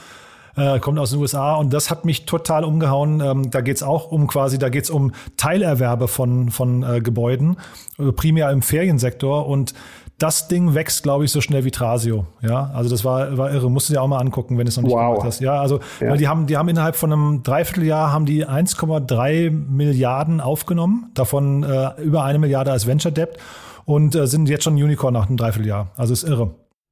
[0.55, 3.21] Äh, kommt aus den USA und das hat mich total umgehauen.
[3.21, 7.57] Ähm, da geht's auch um quasi, da geht's um Teilerwerbe von, von äh, Gebäuden,
[7.97, 9.73] äh, primär im Feriensektor und
[10.23, 12.25] das Ding wächst, glaube ich, so schnell wie Trasio.
[12.41, 13.69] Ja, also das war, war irre.
[13.69, 15.15] Musst du dir auch mal angucken, wenn du es noch nicht wow.
[15.15, 15.41] gemacht hast.
[15.41, 16.11] Ja, also ja.
[16.11, 21.63] Weil die haben, die haben innerhalb von einem Dreivierteljahr haben die 1,3 Milliarden aufgenommen, davon
[21.63, 23.37] äh, über eine Milliarde als Venture Debt
[23.83, 25.91] und äh, sind jetzt schon Unicorn nach einem Dreivierteljahr.
[25.97, 26.51] Also ist irre.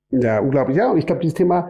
[0.10, 0.76] Ja, unglaublich.
[0.76, 1.70] Ja, und ich glaube, dieses Thema,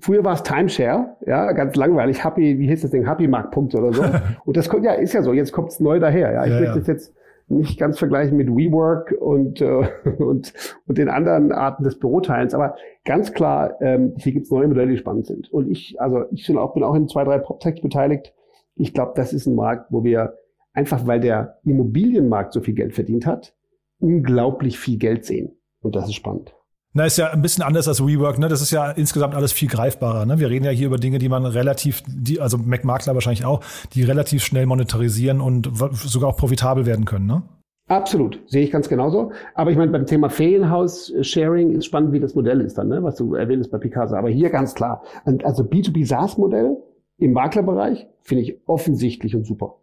[0.00, 3.92] früher war es Timeshare, ja, ganz langweilig, Happy, wie hieß das Ding, Happy Marktpunkt oder
[3.92, 4.02] so.
[4.46, 6.32] und das kommt ja, ist ja so, jetzt kommt es neu daher.
[6.32, 6.78] Ja, ich ja, möchte ja.
[6.78, 7.14] das jetzt
[7.48, 10.52] nicht ganz vergleichen mit WeWork und, äh, und,
[10.86, 14.92] und den anderen Arten des Büroteilens, aber ganz klar, ähm, hier gibt es neue Modelle,
[14.92, 15.52] die spannend sind.
[15.52, 18.32] Und ich, also ich bin auch, bin auch in zwei, drei PropTechs beteiligt.
[18.76, 20.34] Ich glaube, das ist ein Markt, wo wir
[20.72, 23.54] einfach, weil der Immobilienmarkt so viel Geld verdient hat,
[24.00, 25.56] unglaublich viel Geld sehen.
[25.80, 26.54] Und das ist spannend.
[26.96, 28.46] Na, ist ja ein bisschen anders als WeWork, ne?
[28.46, 30.26] Das ist ja insgesamt alles viel greifbarer.
[30.26, 30.38] Ne?
[30.38, 34.04] Wir reden ja hier über Dinge, die man relativ, die, also McMakler wahrscheinlich auch, die
[34.04, 37.42] relativ schnell monetarisieren und sogar auch profitabel werden können, ne?
[37.86, 39.32] Absolut, sehe ich ganz genauso.
[39.54, 43.02] Aber ich meine, beim Thema Ferienhaus-Sharing ist spannend, wie das Modell ist dann, ne?
[43.02, 44.18] was du erwähntest bei Picasa.
[44.18, 45.02] Aber hier ganz klar.
[45.42, 46.78] Also B2B SaaS-Modell
[47.18, 49.80] im Maklerbereich finde ich offensichtlich und super.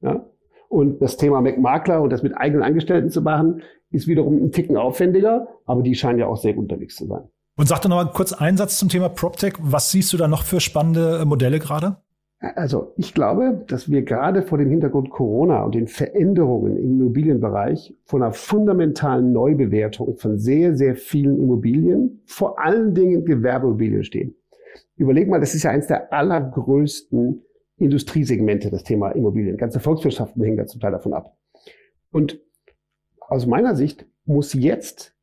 [0.00, 0.24] Ja?
[0.72, 4.78] Und das Thema McMakler und das mit eigenen Angestellten zu machen, ist wiederum ein Ticken
[4.78, 7.28] aufwendiger, aber die scheinen ja auch sehr gut unterwegs zu sein.
[7.58, 9.52] Und sag doch noch mal kurz einen Satz zum Thema PropTech.
[9.60, 11.98] Was siehst du da noch für spannende äh, Modelle gerade?
[12.38, 17.94] Also ich glaube, dass wir gerade vor dem Hintergrund Corona und den Veränderungen im Immobilienbereich
[18.06, 24.34] vor einer fundamentalen Neubewertung von sehr, sehr vielen Immobilien, vor allen Dingen Gewerbeimmobilien stehen.
[24.96, 27.42] Überleg mal, das ist ja eines der allergrößten
[27.76, 29.56] Industriesegmente, das Thema Immobilien.
[29.56, 31.36] Ganze Volkswirtschaften hängen da zum Teil davon ab.
[32.10, 32.40] Und
[33.20, 35.14] aus meiner Sicht muss jetzt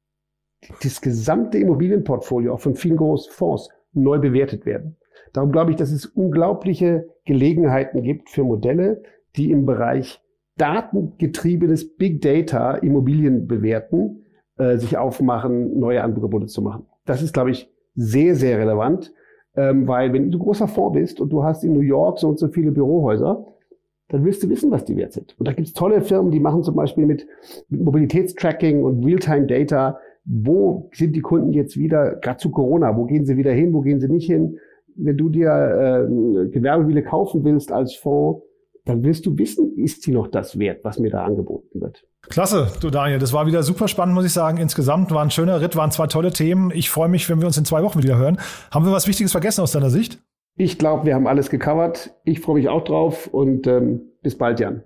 [0.84, 4.98] das gesamte Immobilienportfolio auch von vielen großen Fonds neu bewertet werden.
[5.34, 9.04] Darum glaube ich, dass es unglaubliche Gelegenheiten gibt für Modelle,
[9.36, 10.22] die im Bereich
[10.58, 14.26] datengetriebenes Big Data Immobilien bewerten,
[14.58, 16.86] äh, sich aufmachen, neue Angebote zu machen.
[17.06, 19.14] Das ist, glaube ich, sehr, sehr relevant.
[19.60, 22.40] Ähm, weil wenn du großer Fonds bist und du hast in New York so und
[22.40, 23.46] so viele Bürohäuser,
[24.08, 25.36] dann willst du wissen, was die wert sind.
[25.38, 27.28] Und da gibt's tolle Firmen, die machen zum Beispiel mit,
[27.68, 33.26] mit Mobilitätstracking und Realtime-Data, wo sind die Kunden jetzt wieder, gerade zu Corona, wo gehen
[33.26, 34.58] sie wieder hin, wo gehen sie nicht hin.
[34.96, 38.42] Wenn du dir äh, Gewerbemobile kaufen willst als Fonds,
[38.90, 42.06] dann willst du wissen, ist sie noch das wert, was mir da angeboten wird.
[42.24, 44.58] Klasse, du Daniel, das war wieder super spannend, muss ich sagen.
[44.58, 46.72] Insgesamt war ein schöner Ritt, waren zwei tolle Themen.
[46.72, 48.40] Ich freue mich, wenn wir uns in zwei Wochen wieder hören.
[48.72, 50.22] Haben wir was Wichtiges vergessen aus deiner Sicht?
[50.56, 52.14] Ich glaube, wir haben alles gecovert.
[52.26, 54.84] Ich freue mich auch drauf und ähm, bis bald, Jan.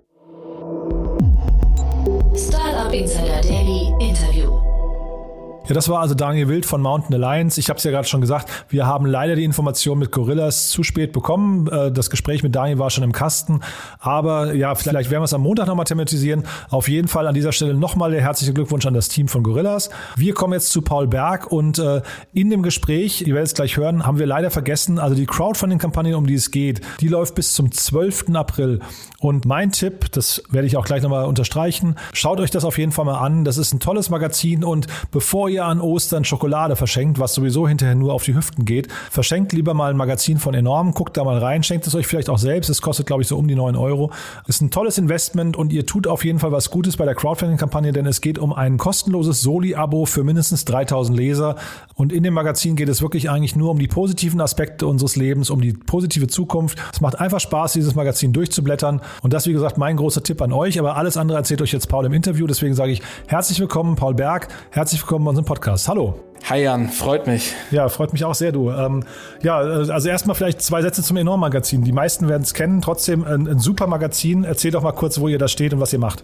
[5.66, 7.58] Ja, das war also Daniel Wild von Mountain Alliance.
[7.58, 10.82] Ich habe es ja gerade schon gesagt, wir haben leider die Information mit Gorillas zu
[10.82, 11.68] spät bekommen.
[11.68, 13.60] Äh, das Gespräch mit Daniel war schon im Kasten.
[13.98, 16.44] Aber ja, vielleicht werden wir es am Montag nochmal thematisieren.
[16.68, 19.88] Auf jeden Fall an dieser Stelle nochmal der herzliche Glückwunsch an das Team von Gorillas.
[20.16, 22.02] Wir kommen jetzt zu Paul Berg und äh,
[22.34, 26.14] in dem Gespräch, ihr werdet es gleich hören, haben wir leider vergessen, also die Crowdfunding-Kampagne,
[26.18, 28.34] um die es geht, die läuft bis zum 12.
[28.34, 28.80] April.
[29.18, 32.92] Und mein Tipp, das werde ich auch gleich nochmal unterstreichen, schaut euch das auf jeden
[32.92, 33.44] Fall mal an.
[33.44, 37.66] Das ist ein tolles Magazin und bevor ihr ihr an Ostern Schokolade verschenkt, was sowieso
[37.66, 41.24] hinterher nur auf die Hüften geht, verschenkt lieber mal ein Magazin von Enorm, guckt da
[41.24, 42.68] mal rein, schenkt es euch vielleicht auch selbst.
[42.68, 44.10] Es kostet, glaube ich, so um die 9 Euro.
[44.46, 47.92] Ist ein tolles Investment und ihr tut auf jeden Fall was Gutes bei der Crowdfunding-Kampagne,
[47.92, 51.56] denn es geht um ein kostenloses Soli-Abo für mindestens 3000 Leser.
[51.94, 55.50] Und in dem Magazin geht es wirklich eigentlich nur um die positiven Aspekte unseres Lebens,
[55.50, 56.78] um die positive Zukunft.
[56.92, 59.00] Es macht einfach Spaß, dieses Magazin durchzublättern.
[59.22, 60.78] Und das, wie gesagt, mein großer Tipp an euch.
[60.78, 62.46] Aber alles andere erzählt euch jetzt Paul im Interview.
[62.46, 64.48] Deswegen sage ich herzlich willkommen, Paul Berg.
[64.70, 65.88] Herzlich willkommen bei unserem Podcast.
[65.88, 66.20] Hallo.
[66.48, 67.54] Hi Jan, freut mich.
[67.70, 68.70] Ja, freut mich auch sehr, du.
[68.70, 69.04] Ähm,
[69.42, 71.82] ja, also erstmal vielleicht zwei Sätze zum Enorm-Magazin.
[71.82, 74.44] Die meisten werden es kennen, trotzdem ein, ein super Magazin.
[74.44, 76.22] Erzähl doch mal kurz, wo ihr da steht und was ihr macht.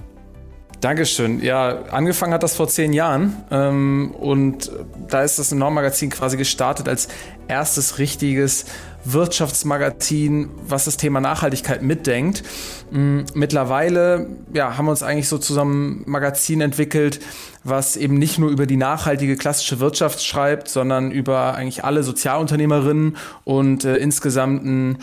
[0.80, 1.42] Dankeschön.
[1.42, 4.70] Ja, angefangen hat das vor zehn Jahren ähm, und
[5.08, 7.08] da ist das Enorm-Magazin quasi gestartet als
[7.48, 8.64] erstes richtiges
[9.04, 12.42] Wirtschaftsmagazin, was das Thema Nachhaltigkeit mitdenkt.
[12.90, 17.20] Mm, mittlerweile ja, haben wir uns eigentlich so zusammen ein Magazin entwickelt,
[17.64, 23.16] was eben nicht nur über die nachhaltige klassische Wirtschaft schreibt, sondern über eigentlich alle Sozialunternehmerinnen
[23.44, 24.98] und äh, insgesamt einen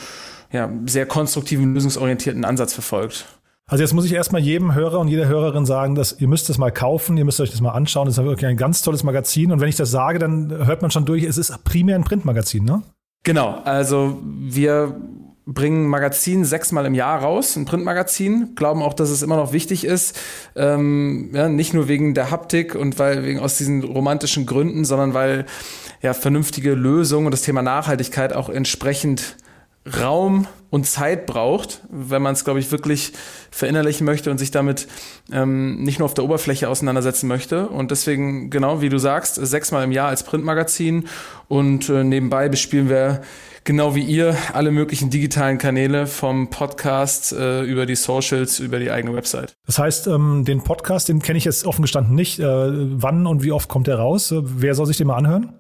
[0.52, 3.26] ja, sehr konstruktiven, lösungsorientierten Ansatz verfolgt.
[3.70, 6.58] Also jetzt muss ich erstmal jedem Hörer und jeder Hörerin sagen, dass ihr müsst es
[6.58, 8.06] mal kaufen, ihr müsst euch das mal anschauen.
[8.06, 9.52] Das ist wirklich ein ganz tolles Magazin.
[9.52, 12.64] Und wenn ich das sage, dann hört man schon durch, es ist primär ein Printmagazin,
[12.64, 12.82] ne?
[13.24, 14.96] Genau, also wir
[15.48, 19.86] bringen Magazin sechsmal im Jahr raus, ein Printmagazin, glauben auch, dass es immer noch wichtig
[19.86, 20.20] ist,
[20.58, 25.14] ähm, ja, nicht nur wegen der Haptik und weil wegen aus diesen romantischen Gründen, sondern
[25.14, 25.46] weil
[26.02, 29.38] ja vernünftige Lösungen und das Thema Nachhaltigkeit auch entsprechend
[30.02, 33.14] Raum und Zeit braucht, wenn man es, glaube ich, wirklich
[33.52, 34.88] verinnerlichen möchte und sich damit
[35.32, 37.70] ähm, nicht nur auf der Oberfläche auseinandersetzen möchte.
[37.70, 41.08] Und deswegen, genau wie du sagst, sechsmal im Jahr als Printmagazin
[41.48, 43.22] und äh, nebenbei bespielen wir
[43.68, 48.90] genau wie ihr alle möglichen digitalen Kanäle vom Podcast äh, über die Socials, über die
[48.90, 49.54] eigene Website.
[49.66, 52.40] Das heißt, ähm, den Podcast, den kenne ich jetzt offen gestanden nicht.
[52.40, 54.34] Äh, wann und wie oft kommt der raus?
[54.34, 55.54] Wer soll sich den mal anhören?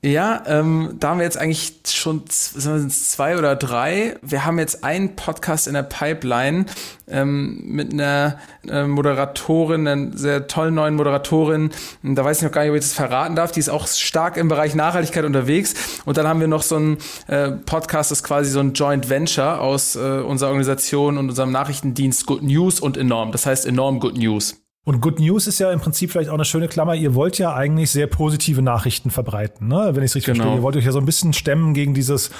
[0.00, 4.16] Ja, ähm, da haben wir jetzt eigentlich schon zwei oder drei.
[4.22, 6.66] Wir haben jetzt einen Podcast in der Pipeline
[7.08, 11.70] ähm, mit einer äh, Moderatorin, einer sehr tollen neuen Moderatorin.
[12.04, 13.50] Da weiß ich noch gar nicht, ob ich das verraten darf.
[13.50, 15.74] Die ist auch stark im Bereich Nachhaltigkeit unterwegs.
[16.04, 19.10] Und dann haben wir noch so einen äh, Podcast, das ist quasi so ein Joint
[19.10, 23.32] Venture aus äh, unserer Organisation und unserem Nachrichtendienst Good News und Enorm.
[23.32, 24.62] Das heißt Enorm Good News.
[24.88, 26.94] Und Good News ist ja im Prinzip vielleicht auch eine schöne Klammer.
[26.94, 29.90] Ihr wollt ja eigentlich sehr positive Nachrichten verbreiten, ne?
[29.92, 30.44] wenn ich es richtig genau.
[30.44, 30.60] verstehe.
[30.60, 32.30] Ihr wollt euch ja so ein bisschen stemmen gegen dieses,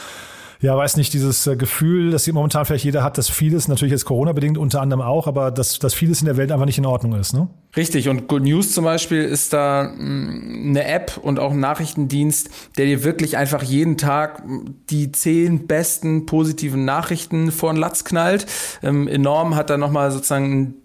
[0.63, 4.07] ja, weiß nicht, dieses äh, Gefühl, das momentan vielleicht jeder hat, dass vieles, natürlich jetzt
[4.07, 7.21] Corona-bedingt unter anderem auch, aber dass, dass vieles in der Welt einfach nicht in Ordnung
[7.21, 7.35] ist.
[7.35, 7.49] Ne?
[7.77, 12.49] Richtig, und Good News zum Beispiel ist da mm, eine App und auch ein Nachrichtendienst,
[12.79, 14.43] der dir wirklich einfach jeden Tag
[14.89, 18.47] die zehn besten positiven Nachrichten vor den Latz knallt.
[18.83, 20.77] Ähm, enorm hat da nochmal sozusagen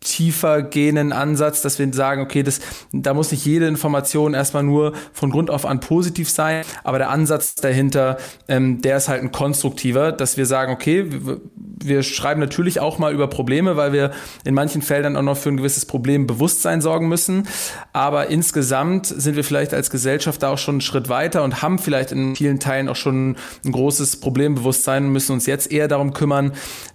[0.00, 2.60] tiefer gehenden Ansatz, dass wir sagen, okay, das,
[2.90, 7.10] da muss nicht jede Information erstmal nur von Grund auf an positiv sein, aber der
[7.10, 8.16] Ansatz dahinter,
[8.48, 12.98] ähm, der ist halt ein konstruktiver, dass wir sagen, okay, wir, wir schreiben natürlich auch
[12.98, 14.12] mal über Probleme, weil wir
[14.44, 17.46] in manchen Feldern auch noch für ein gewisses Problembewusstsein sorgen müssen,
[17.92, 21.78] aber insgesamt sind wir vielleicht als Gesellschaft da auch schon einen Schritt weiter und haben
[21.78, 23.36] vielleicht in vielen Teilen auch schon
[23.66, 26.52] ein großes Problembewusstsein und müssen uns jetzt eher darum kümmern,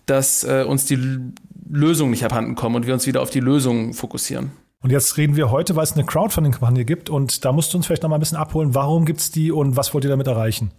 [0.07, 1.19] dass äh, uns die
[1.75, 4.51] Lösungen nicht abhanden kommen und wir uns wieder auf die Lösungen fokussieren.
[4.81, 7.87] Und jetzt reden wir heute, weil es eine Crowdfunding-Kampagne gibt und da musst du uns
[7.87, 8.75] vielleicht noch mal ein bisschen abholen.
[8.75, 10.71] Warum gibt es die und was wollt ihr damit erreichen?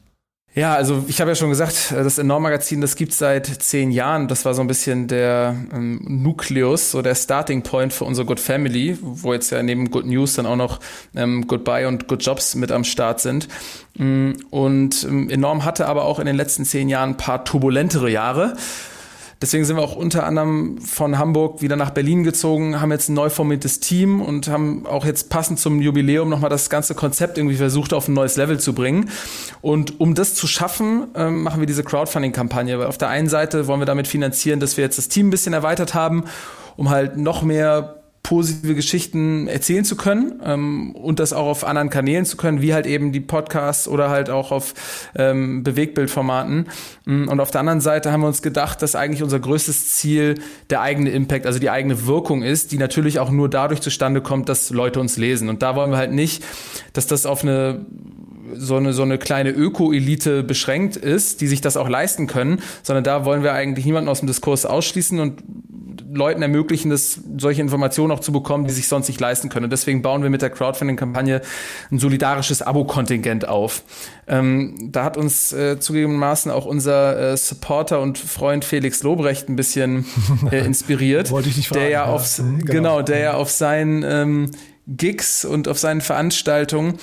[0.57, 4.27] Ja, also ich habe ja schon gesagt, das Enorm-Magazin, das gibt seit zehn Jahren.
[4.27, 8.41] Das war so ein bisschen der ähm, Nukleus, so der Starting Point für unsere Good
[8.41, 10.81] Family, wo jetzt ja neben Good News dann auch noch
[11.15, 13.49] ähm, Goodbye und Good Jobs mit am Start sind.
[13.99, 18.09] Mm, und ähm, Enorm hatte aber auch in den letzten zehn Jahren ein paar turbulentere
[18.09, 18.57] Jahre.
[19.42, 23.14] Deswegen sind wir auch unter anderem von Hamburg wieder nach Berlin gezogen, haben jetzt ein
[23.14, 27.57] neu formiertes Team und haben auch jetzt passend zum Jubiläum nochmal das ganze Konzept irgendwie
[27.57, 29.11] versucht auf ein neues Level zu bringen.
[29.61, 32.79] Und um das zu schaffen, äh, machen wir diese Crowdfunding-Kampagne.
[32.79, 35.31] Weil auf der einen Seite wollen wir damit finanzieren, dass wir jetzt das Team ein
[35.31, 36.25] bisschen erweitert haben,
[36.77, 37.96] um halt noch mehr
[38.27, 42.75] positive Geschichten erzählen zu können ähm, und das auch auf anderen Kanälen zu können, wie
[42.75, 44.75] halt eben die Podcasts oder halt auch auf
[45.15, 46.67] ähm, Bewegbildformaten.
[47.05, 50.35] Mm, und auf der anderen Seite haben wir uns gedacht, dass eigentlich unser größtes Ziel
[50.71, 54.49] der eigene Impact, also die eigene Wirkung ist, die natürlich auch nur dadurch zustande kommt,
[54.49, 55.49] dass Leute uns lesen.
[55.49, 56.45] Und da wollen wir halt nicht,
[56.95, 57.87] dass das auf eine
[58.55, 63.05] so eine, so eine kleine Öko-Elite beschränkt ist, die sich das auch leisten können, sondern
[63.05, 65.43] da wollen wir eigentlich niemanden aus dem Diskurs ausschließen und
[66.17, 69.65] Leuten ermöglichen, das, solche Informationen auch zu bekommen, die sich sonst nicht leisten können.
[69.65, 71.43] Und deswegen bauen wir mit der Crowdfunding-Kampagne
[71.91, 73.83] ein solidarisches Abo-Kontingent auf.
[74.27, 79.57] Ähm, da hat uns äh, zugegebenermaßen auch unser äh, Supporter und Freund Felix Lobrecht ein
[79.57, 80.07] bisschen
[80.51, 81.31] äh, inspiriert.
[81.31, 81.81] Wollte ich nicht fragen.
[81.81, 82.73] Der ja, auf, mhm, genau.
[82.73, 84.51] genau, der ja auf seinen ähm,
[84.89, 86.99] Gigs und auf seinen Veranstaltungen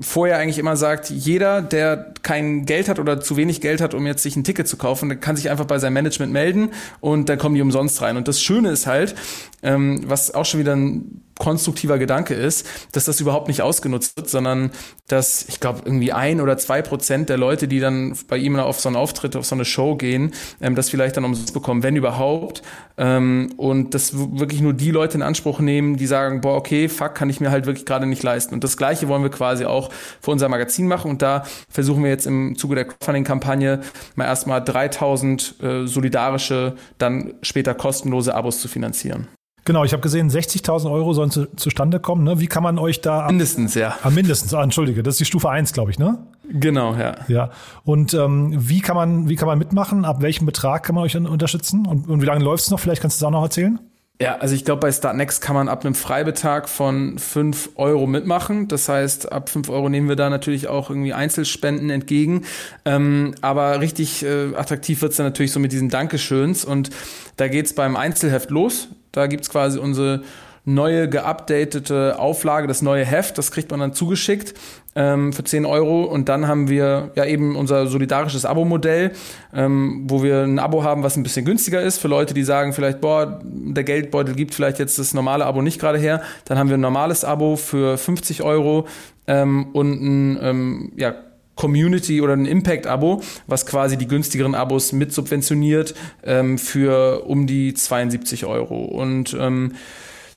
[0.00, 4.06] vorher eigentlich immer sagt, jeder, der kein Geld hat oder zu wenig Geld hat, um
[4.06, 7.28] jetzt sich ein Ticket zu kaufen, der kann sich einfach bei seinem Management melden und
[7.28, 8.16] dann kommen die umsonst rein.
[8.16, 9.14] Und das Schöne ist halt,
[9.62, 14.28] ähm, was auch schon wieder ein konstruktiver Gedanke ist, dass das überhaupt nicht ausgenutzt wird,
[14.28, 14.70] sondern
[15.08, 18.78] dass ich glaube irgendwie ein oder zwei Prozent der Leute, die dann bei ihm auf
[18.78, 21.96] so einen Auftritt, auf so eine Show gehen, ähm, das vielleicht dann umsonst bekommen, wenn
[21.96, 22.62] überhaupt.
[22.96, 27.16] Ähm, und das wirklich nur die Leute in Anspruch nehmen, die sagen, boah, okay, fuck,
[27.16, 28.54] kann ich mir halt wirklich gerade nicht leisten.
[28.54, 29.90] Und das Gleiche wollen wir quasi auch
[30.20, 31.10] für unser Magazin machen.
[31.10, 33.80] Und da versuchen wir jetzt im Zuge der Crowdfunding-Kampagne
[34.14, 39.28] mal erstmal 3000 äh, solidarische, dann später kostenlose Abos zu finanzieren.
[39.64, 42.24] Genau, ich habe gesehen, 60.000 Euro sollen zu, zustande kommen.
[42.24, 42.40] Ne?
[42.40, 43.26] Wie kann man euch da...
[43.28, 43.94] Mindestens, ja.
[44.02, 46.18] Ah, mindestens, ah, entschuldige, das ist die Stufe 1, glaube ich, ne?
[46.50, 47.14] Genau, ja.
[47.28, 47.50] Ja.
[47.84, 50.04] Und ähm, wie, kann man, wie kann man mitmachen?
[50.04, 51.86] Ab welchem Betrag kann man euch unterstützen?
[51.86, 52.80] Und, und wie lange läuft es noch?
[52.80, 53.78] Vielleicht kannst du es auch noch erzählen?
[54.22, 58.68] Ja, also ich glaube, bei Startnext kann man ab einem Freibetrag von 5 Euro mitmachen.
[58.68, 62.44] Das heißt, ab 5 Euro nehmen wir da natürlich auch irgendwie Einzelspenden entgegen.
[62.84, 66.64] Ähm, aber richtig äh, attraktiv wird's dann natürlich so mit diesen Dankeschöns.
[66.64, 66.90] Und
[67.36, 68.90] da geht's beim Einzelheft los.
[69.10, 70.22] Da gibt's quasi unsere
[70.64, 74.54] neue geupdatete Auflage, das neue Heft, das kriegt man dann zugeschickt
[74.94, 76.04] ähm, für 10 Euro.
[76.04, 79.12] Und dann haben wir ja eben unser solidarisches Abo-Modell,
[79.54, 82.72] ähm, wo wir ein Abo haben, was ein bisschen günstiger ist für Leute, die sagen
[82.72, 86.22] vielleicht, boah, der Geldbeutel gibt vielleicht jetzt das normale Abo nicht gerade her.
[86.44, 88.86] Dann haben wir ein normales Abo für 50 Euro
[89.26, 91.14] ähm, und ein, ähm, ja,
[91.54, 97.74] Community oder ein Impact-Abo, was quasi die günstigeren Abos mit subventioniert ähm, für um die
[97.74, 98.84] 72 Euro.
[98.84, 99.72] Und ähm,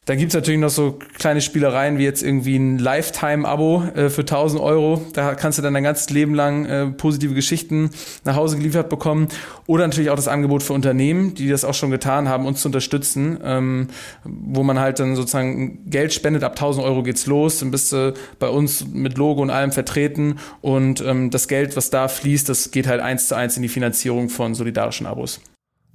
[0.05, 4.61] dann gibt's natürlich noch so kleine Spielereien wie jetzt irgendwie ein Lifetime-Abo äh, für 1000
[4.61, 5.03] Euro.
[5.13, 7.89] Da kannst du dann dein ganzes Leben lang äh, positive Geschichten
[8.23, 9.29] nach Hause geliefert bekommen.
[9.65, 12.67] Oder natürlich auch das Angebot für Unternehmen, die das auch schon getan haben, uns zu
[12.67, 13.87] unterstützen, ähm,
[14.23, 16.43] wo man halt dann sozusagen Geld spendet.
[16.43, 17.59] Ab 1000 Euro geht's los.
[17.59, 20.37] Dann bist du bei uns mit Logo und allem vertreten.
[20.61, 23.69] Und ähm, das Geld, was da fließt, das geht halt eins zu eins in die
[23.69, 25.41] Finanzierung von solidarischen Abos.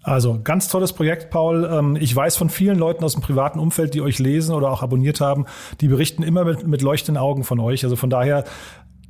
[0.03, 1.69] Also ganz tolles Projekt, Paul.
[1.71, 4.83] Ähm, ich weiß von vielen Leuten aus dem privaten Umfeld, die euch lesen oder auch
[4.83, 5.47] abonniert haben,
[5.81, 7.85] die berichten immer mit, mit leuchtenden Augen von euch.
[7.85, 8.45] Also von daher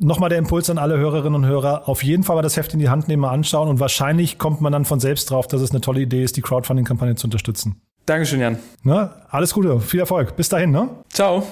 [0.00, 1.88] nochmal der Impuls an alle Hörerinnen und Hörer.
[1.88, 4.60] Auf jeden Fall mal das Heft in die Hand nehmen, mal anschauen und wahrscheinlich kommt
[4.60, 7.80] man dann von selbst drauf, dass es eine tolle Idee ist, die Crowdfunding-Kampagne zu unterstützen.
[8.06, 8.58] Dankeschön, Jan.
[8.82, 9.10] Ne?
[9.28, 10.34] Alles Gute, viel Erfolg.
[10.36, 10.88] Bis dahin, ne?
[11.12, 11.44] Ciao.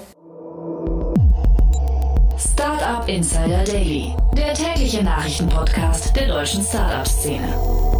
[2.37, 7.98] Startup Insider Daily, der tägliche Nachrichtenpodcast der deutschen Startup-Szene.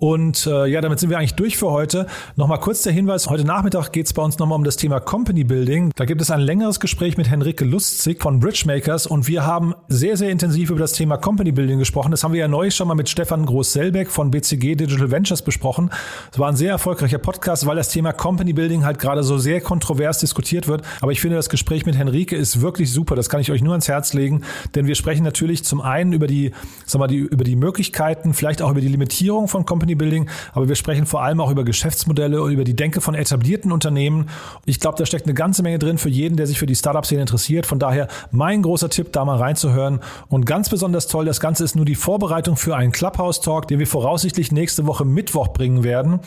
[0.00, 2.06] Und äh, ja, damit sind wir eigentlich durch für heute.
[2.34, 5.44] Nochmal kurz der Hinweis, heute Nachmittag geht es bei uns nochmal um das Thema Company
[5.44, 5.92] Building.
[5.94, 10.16] Da gibt es ein längeres Gespräch mit Henrike Lustzig von Bridgemakers und wir haben sehr,
[10.16, 12.12] sehr intensiv über das Thema Company Building gesprochen.
[12.12, 15.90] Das haben wir ja neulich schon mal mit Stefan Groß-Selbeck von BCG Digital Ventures besprochen.
[16.32, 19.60] Es war ein sehr erfolgreicher Podcast, weil das Thema Company Building halt gerade so sehr
[19.60, 20.80] kontrovers diskutiert wird.
[21.02, 23.16] Aber ich finde, das Gespräch mit Henrike ist wirklich super.
[23.16, 24.44] Das kann ich euch nur ans Herz legen,
[24.74, 26.52] denn wir sprechen natürlich zum einen über die,
[26.86, 30.28] sag mal, die, über die Möglichkeiten, vielleicht auch über die Limitierung von Company Company Building,
[30.52, 34.28] aber wir sprechen vor allem auch über Geschäftsmodelle und über die Denke von etablierten Unternehmen.
[34.64, 37.22] Ich glaube, da steckt eine ganze Menge drin für jeden, der sich für die Startup-Szene
[37.22, 37.66] interessiert.
[37.66, 40.00] Von daher mein großer Tipp, da mal reinzuhören.
[40.28, 43.86] Und ganz besonders toll, das Ganze ist nur die Vorbereitung für einen Clubhouse-Talk, den wir
[43.86, 46.20] voraussichtlich nächste Woche Mittwoch bringen werden.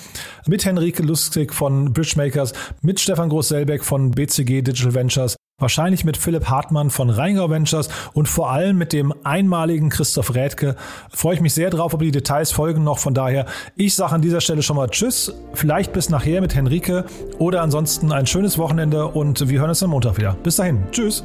[0.48, 6.50] Mit Henrike Lustig von Bridgemakers, mit Stefan Groß-Selbeck von BCG Digital Ventures Wahrscheinlich mit Philipp
[6.50, 10.76] Hartmann von Rheingau Ventures und vor allem mit dem einmaligen Christoph Rädke.
[11.12, 12.98] Freue ich mich sehr drauf, aber die Details folgen noch.
[12.98, 13.46] Von daher,
[13.76, 15.32] ich sage an dieser Stelle schon mal Tschüss.
[15.54, 17.06] Vielleicht bis nachher mit Henrike
[17.38, 20.36] oder ansonsten ein schönes Wochenende und wir hören uns am Montag wieder.
[20.44, 20.84] Bis dahin.
[20.92, 21.24] Tschüss.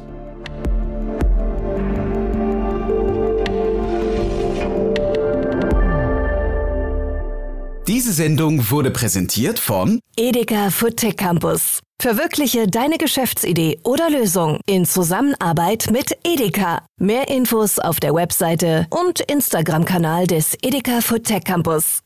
[7.89, 11.79] Diese Sendung wurde präsentiert von Edeka Food Tech Campus.
[11.99, 16.85] Verwirkliche deine Geschäftsidee oder Lösung in Zusammenarbeit mit Edeka.
[16.99, 22.01] Mehr Infos auf der Webseite und Instagram-Kanal des Edeka Food Tech Campus.